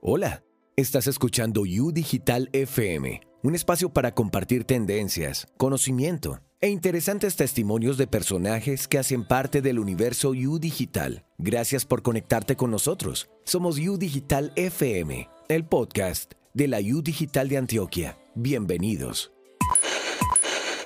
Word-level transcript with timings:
Hola, 0.00 0.44
estás 0.76 1.08
escuchando 1.08 1.62
U 1.62 1.90
Digital 1.90 2.50
FM, 2.52 3.20
un 3.42 3.54
espacio 3.56 3.92
para 3.92 4.14
compartir 4.14 4.62
tendencias, 4.62 5.48
conocimiento 5.56 6.38
e 6.60 6.68
interesantes 6.68 7.34
testimonios 7.34 7.98
de 7.98 8.06
personajes 8.06 8.86
que 8.86 8.98
hacen 8.98 9.24
parte 9.24 9.60
del 9.60 9.80
universo 9.80 10.30
U 10.30 10.60
Digital. 10.60 11.26
Gracias 11.36 11.84
por 11.84 12.02
conectarte 12.02 12.54
con 12.54 12.70
nosotros. 12.70 13.28
Somos 13.44 13.80
U 13.80 13.98
Digital 13.98 14.52
FM, 14.54 15.28
el 15.48 15.66
podcast 15.66 16.34
de 16.54 16.68
la 16.68 16.78
U 16.78 17.02
Digital 17.02 17.48
de 17.48 17.56
Antioquia. 17.56 18.18
Bienvenidos. 18.36 19.32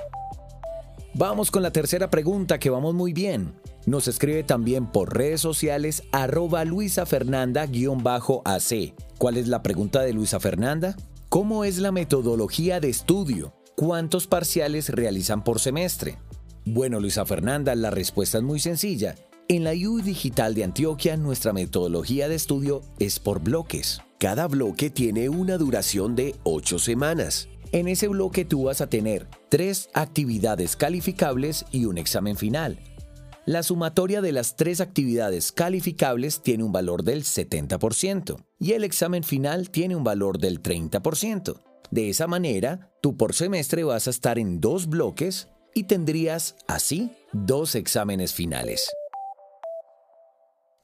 Vamos 1.16 1.52
con 1.52 1.64
la 1.64 1.72
tercera 1.72 2.10
pregunta 2.10 2.60
que 2.60 2.70
vamos 2.70 2.94
muy 2.94 3.14
bien. 3.14 3.54
Nos 3.86 4.08
escribe 4.08 4.44
también 4.44 4.88
por 4.88 5.18
redes 5.18 5.42
sociales 5.42 6.04
arroba 6.12 6.64
Luisa 6.64 7.06
Fernanda-AC. 7.06 8.94
¿Cuál 9.18 9.38
es 9.38 9.48
la 9.48 9.64
pregunta 9.64 10.02
de 10.02 10.14
Luisa 10.14 10.40
Fernanda? 10.40 10.96
¿Cómo 11.28 11.66
es 11.66 11.80
la 11.80 11.92
metodología 11.92 12.80
de 12.80 12.90
estudio? 12.90 13.54
¿Cuántos 13.76 14.28
parciales 14.28 14.90
realizan 14.90 15.44
por 15.44 15.60
semestre? 15.60 16.20
Bueno, 16.66 17.00
Luisa 17.00 17.26
Fernanda, 17.26 17.76
la 17.76 17.90
respuesta 17.90 18.38
es 18.38 18.44
muy 18.44 18.60
sencilla. 18.60 19.16
En 19.52 19.64
la 19.64 19.72
U 19.74 20.00
Digital 20.00 20.54
de 20.54 20.64
Antioquia, 20.64 21.18
nuestra 21.18 21.54
metodología 21.54 22.30
de 22.30 22.36
estudio 22.36 22.84
es 23.00 23.18
por 23.18 23.42
bloques. 23.42 24.00
Cada 24.20 24.48
bloque 24.48 24.92
tiene 24.92 25.28
una 25.28 25.58
duración 25.58 26.16
de 26.16 26.36
8 26.44 26.78
semanas. 26.78 27.50
En 27.72 27.88
ese 27.88 28.08
bloque 28.10 28.46
tú 28.46 28.66
vas 28.66 28.80
a 28.80 28.92
tener 28.92 29.28
tres 29.50 29.90
actividades 29.96 30.76
calificables 30.76 31.66
y 31.72 31.86
un 31.86 31.98
examen 31.98 32.38
final. 32.38 32.78
La 33.48 33.64
sumatoria 33.64 34.22
de 34.22 34.34
las 34.34 34.56
tres 34.56 34.82
actividades 34.82 35.52
calificables 35.52 36.44
tiene 36.44 36.64
un 36.64 36.72
valor 36.72 37.04
del 37.04 37.24
70% 37.24 38.46
y 38.60 38.74
el 38.74 38.84
examen 38.84 39.24
final 39.24 39.72
tiene 39.72 39.96
un 39.96 40.04
valor 40.04 40.38
del 40.38 40.62
30%. 40.62 41.60
De 41.90 42.10
esa 42.10 42.28
manera, 42.28 42.92
tú 43.02 43.18
por 43.18 43.34
semestre 43.34 43.84
vas 43.84 44.06
a 44.06 44.12
estar 44.12 44.38
en 44.38 44.62
dos 44.62 44.88
bloques 44.88 45.48
y 45.74 45.86
tendrías 45.86 46.56
así 46.68 47.10
dos 47.34 47.74
exámenes 47.74 48.32
finales. 48.36 48.92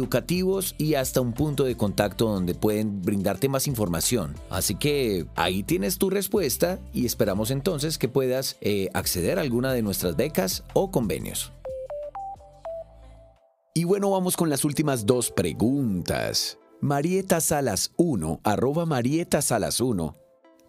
y 0.79 0.95
hasta 0.95 1.21
un 1.21 1.33
punto 1.33 1.65
de 1.65 1.77
contacto 1.77 2.29
donde 2.29 2.55
pueden 2.55 3.03
brindarte 3.03 3.49
más 3.49 3.67
información. 3.67 4.35
Así 4.51 4.75
que 4.75 5.27
ahí 5.35 5.63
tienes 5.63 5.99
tu 5.99 6.11
respuesta 6.11 6.79
y 6.93 7.07
esperamos 7.07 7.51
entonces 7.51 7.99
que 7.99 8.09
puedas 8.09 8.57
eh, 8.61 8.89
acceder 8.95 9.39
a 9.39 9.43
alguna 9.43 9.73
de 9.73 9.83
nuestras 9.83 10.17
becas 10.17 10.65
o 10.75 10.91
convenios. 10.91 11.53
Y 13.75 13.85
bueno, 13.85 14.11
vamos 14.11 14.37
con 14.37 14.49
las 14.49 14.65
últimas 14.65 15.07
dos 15.07 15.31
preguntas. 15.31 16.59
Marieta 16.81 17.41
Salas 17.41 17.93
1, 17.97 18.41
arroba 18.45 18.87
Marieta 18.87 19.43
Salas 19.43 19.81
1, 19.81 20.15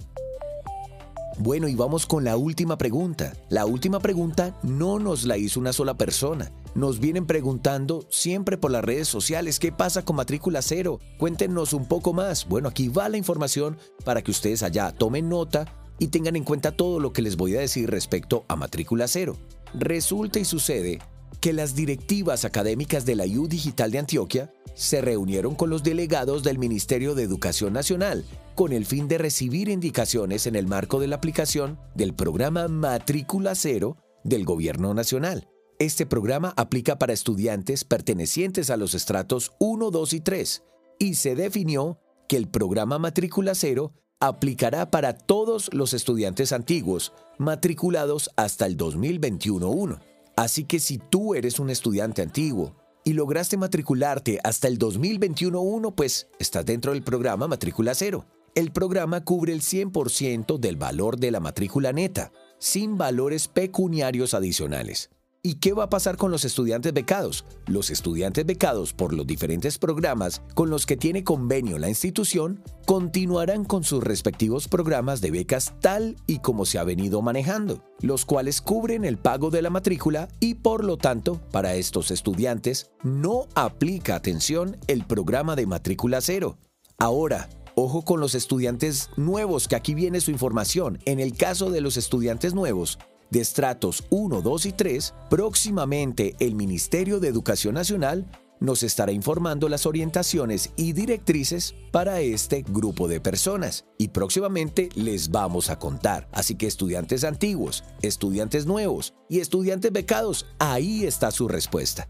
Bueno, 1.38 1.68
y 1.68 1.76
vamos 1.76 2.06
con 2.06 2.24
la 2.24 2.38
última 2.38 2.78
pregunta. 2.78 3.34
La 3.50 3.66
última 3.66 4.00
pregunta 4.00 4.58
no 4.64 5.00
nos 5.00 5.26
la 5.26 5.38
hizo 5.38 5.60
una 5.60 5.74
sola 5.74 5.96
persona. 5.96 6.52
Nos 6.76 7.02
vienen 7.02 7.26
preguntando 7.26 8.06
siempre 8.10 8.58
por 8.58 8.72
las 8.72 8.86
redes 8.86 9.10
sociales 9.10 9.60
qué 9.60 9.74
pasa 9.74 10.06
con 10.06 10.16
matrícula 10.16 10.62
cero. 10.62 11.02
Cuéntenos 11.20 11.74
un 11.74 11.88
poco 11.88 12.14
más. 12.14 12.48
Bueno, 12.48 12.70
aquí 12.70 12.88
va 12.88 13.10
la 13.10 13.18
información 13.18 13.78
para 14.06 14.22
que 14.22 14.32
ustedes 14.32 14.64
allá 14.64 14.92
tomen 14.92 15.28
nota 15.28 15.66
y 16.00 16.08
tengan 16.08 16.38
en 16.38 16.46
cuenta 16.46 16.72
todo 16.72 17.02
lo 17.02 17.12
que 17.12 17.22
les 17.22 17.36
voy 17.36 17.56
a 17.58 17.60
decir 17.60 17.90
respecto 17.90 18.46
a 18.48 18.56
matrícula 18.56 19.08
cero. 19.10 19.36
Resulta 19.74 20.40
y 20.40 20.46
sucede 20.46 21.00
que 21.42 21.52
las 21.52 21.76
directivas 21.76 22.46
académicas 22.46 23.06
de 23.06 23.16
la 23.16 23.26
U 23.26 23.48
Digital 23.50 23.92
de 23.92 24.00
Antioquia 24.00 24.54
se 24.76 25.02
reunieron 25.02 25.56
con 25.56 25.70
los 25.70 25.82
delegados 25.82 26.44
del 26.44 26.60
Ministerio 26.60 27.16
de 27.16 27.24
Educación 27.24 27.74
Nacional 27.74 28.26
con 28.54 28.72
el 28.72 28.86
fin 28.86 29.08
de 29.08 29.18
recibir 29.18 29.70
indicaciones 29.70 30.46
en 30.46 30.56
el 30.56 30.68
marco 30.68 31.00
de 31.00 31.08
la 31.08 31.16
aplicación 31.16 31.80
del 31.96 32.14
programa 32.14 32.68
Matrícula 32.68 33.56
Cero 33.56 33.98
del 34.24 34.46
Gobierno 34.46 34.94
Nacional. 34.94 35.48
Este 35.80 36.06
programa 36.06 36.54
aplica 36.56 36.98
para 36.98 37.14
estudiantes 37.14 37.84
pertenecientes 37.84 38.70
a 38.70 38.78
los 38.78 38.94
estratos 38.94 39.52
1, 39.60 39.92
2 39.92 40.14
y 40.14 40.20
3 40.20 40.64
y 41.00 41.16
se 41.16 41.36
definió 41.36 42.00
que 42.30 42.38
el 42.38 42.48
programa 42.48 43.00
Matrícula 43.00 43.56
Cero 43.56 43.94
aplicará 44.20 44.90
para 44.90 45.18
todos 45.18 45.74
los 45.74 45.94
estudiantes 45.94 46.52
antiguos 46.52 47.14
matriculados 47.38 48.32
hasta 48.38 48.66
el 48.66 48.78
2021-1. 48.78 50.00
Así 50.38 50.64
que 50.64 50.80
si 50.80 50.98
tú 50.98 51.36
eres 51.36 51.60
un 51.60 51.70
estudiante 51.70 52.22
antiguo 52.22 52.76
y 53.06 53.14
lograste 53.14 53.56
matricularte 53.56 54.40
hasta 54.44 54.68
el 54.68 54.78
2021-1, 54.78 55.94
pues 55.96 56.28
estás 56.40 56.66
dentro 56.66 56.92
del 56.92 57.04
programa 57.04 57.48
Matrícula 57.48 57.94
Cero. 57.94 58.26
El 58.56 58.72
programa 58.72 59.24
cubre 59.24 59.54
el 59.54 59.62
100% 59.62 60.58
del 60.58 60.76
valor 60.76 61.18
de 61.18 61.32
la 61.32 61.40
matrícula 61.40 61.94
neta, 61.94 62.32
sin 62.58 62.98
valores 62.98 63.48
pecuniarios 63.48 64.34
adicionales. 64.34 65.12
¿Y 65.46 65.58
qué 65.58 65.74
va 65.74 65.84
a 65.84 65.90
pasar 65.92 66.18
con 66.18 66.32
los 66.32 66.44
estudiantes 66.44 66.92
becados? 66.92 67.46
Los 67.68 67.92
estudiantes 67.92 68.48
becados 68.48 68.94
por 68.94 69.14
los 69.14 69.28
diferentes 69.28 69.78
programas 69.78 70.42
con 70.56 70.72
los 70.72 70.88
que 70.88 70.98
tiene 70.98 71.24
convenio 71.24 71.78
la 71.78 71.88
institución 71.88 72.64
continuarán 72.88 73.64
con 73.64 73.84
sus 73.84 74.04
respectivos 74.04 74.68
programas 74.68 75.22
de 75.22 75.30
becas 75.30 75.76
tal 75.82 76.16
y 76.26 76.40
como 76.40 76.66
se 76.66 76.80
ha 76.80 76.84
venido 76.84 77.22
manejando, 77.22 77.84
los 78.02 78.26
cuales 78.26 78.60
cubren 78.60 79.06
el 79.06 79.20
pago 79.20 79.52
de 79.52 79.62
la 79.62 79.70
matrícula 79.70 80.30
y 80.40 80.56
por 80.56 80.84
lo 80.84 80.98
tanto, 80.98 81.40
para 81.52 81.76
estos 81.76 82.10
estudiantes 82.10 82.90
no 83.04 83.48
aplica 83.54 84.16
atención 84.16 84.78
el 84.88 85.06
programa 85.06 85.56
de 85.56 85.68
matrícula 85.68 86.22
cero. 86.22 86.58
Ahora, 86.98 87.50
Ojo 87.78 88.04
con 88.04 88.22
los 88.22 88.36
estudiantes 88.36 89.10
nuevos, 89.18 89.68
que 89.68 89.76
aquí 89.76 89.96
viene 89.96 90.22
su 90.22 90.32
información. 90.32 90.98
En 91.04 91.20
el 91.20 91.36
caso 91.36 91.70
de 91.72 91.82
los 91.82 91.98
estudiantes 91.98 92.54
nuevos, 92.54 93.00
de 93.36 93.42
estratos 93.42 94.06
1, 94.12 94.42
2 94.42 94.66
y 94.66 94.72
3, 94.72 95.14
próximamente 95.30 96.38
el 96.40 96.56
Ministerio 96.56 97.20
de 97.20 97.28
Educación 97.28 97.76
Nacional 97.76 98.26
nos 98.62 98.82
estará 98.82 99.12
informando 99.12 99.68
las 99.68 99.86
orientaciones 99.86 100.72
y 100.78 100.94
directrices 100.94 101.76
para 101.92 102.22
este 102.22 102.64
grupo 102.66 103.10
de 103.10 103.20
personas 103.20 103.84
y 103.98 104.08
próximamente 104.08 104.88
les 104.96 105.32
vamos 105.32 105.70
a 105.70 105.78
contar. 105.78 106.30
Así 106.32 106.56
que 106.56 106.66
estudiantes 106.66 107.26
antiguos, 107.26 107.84
estudiantes 108.02 108.66
nuevos 108.66 109.14
y 109.28 109.42
estudiantes 109.42 109.92
becados, 109.92 110.46
ahí 110.58 111.04
está 111.04 111.30
su 111.30 111.50
respuesta. 111.50 112.08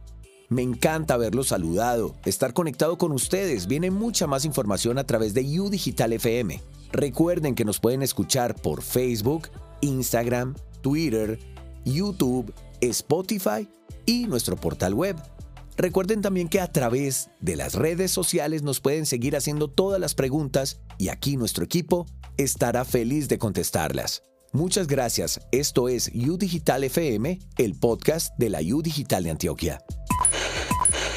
Me 0.50 0.62
encanta 0.62 1.16
haberlos 1.16 1.48
saludado, 1.48 2.14
estar 2.26 2.54
conectado 2.54 3.00
con 3.00 3.12
ustedes. 3.12 3.66
Viene 3.66 3.90
mucha 3.90 4.28
más 4.28 4.46
información 4.46 5.00
a 5.00 5.06
través 5.06 5.34
de 5.34 5.60
U 5.60 5.72
Digital 5.72 6.14
FM. 6.14 6.62
Recuerden 6.92 7.56
que 7.56 7.66
nos 7.66 7.80
pueden 7.80 8.04
escuchar 8.04 8.54
por 8.54 8.84
Facebook, 8.84 9.50
Instagram, 9.82 10.54
Twitter, 10.86 11.40
YouTube, 11.84 12.54
Spotify 12.80 13.68
y 14.06 14.28
nuestro 14.28 14.56
portal 14.56 14.94
web. 14.94 15.16
Recuerden 15.78 16.22
también 16.22 16.48
que 16.48 16.62
a 16.62 16.72
través 16.72 17.32
de 17.42 17.56
las 17.56 17.74
redes 17.74 18.12
sociales 18.12 18.62
nos 18.62 18.82
pueden 18.82 19.08
seguir 19.08 19.36
haciendo 19.36 19.68
todas 19.68 20.00
las 20.00 20.14
preguntas 20.14 20.80
y 21.00 21.10
aquí 21.10 21.38
nuestro 21.38 21.66
equipo 21.66 22.06
estará 22.38 22.86
feliz 22.86 23.28
de 23.30 23.40
contestarlas. 23.40 24.22
Muchas 24.54 24.86
gracias. 24.86 25.40
Esto 25.52 25.90
es 25.90 26.12
U 26.14 26.38
Digital 26.38 26.84
FM, 26.84 27.40
el 27.58 27.74
podcast 27.74 28.38
de 28.38 28.52
la 28.52 28.60
U 28.62 28.84
Digital 28.84 29.24
de 29.24 29.32
Antioquia. 29.32 29.82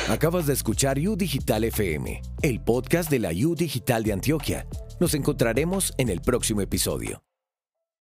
Acabas 0.09 0.47
de 0.47 0.55
escuchar 0.55 0.99
U 0.99 1.15
Digital 1.15 1.65
FM, 1.65 2.23
el 2.41 2.63
podcast 2.63 3.11
de 3.11 3.19
la 3.19 3.33
U 3.33 3.55
Digital 3.55 4.03
de 4.03 4.15
Antioquia. 4.15 4.67
Nos 4.99 5.13
encontraremos 5.13 5.93
en 5.99 6.09
el 6.09 6.23
próximo 6.23 6.63
episodio. 6.63 7.28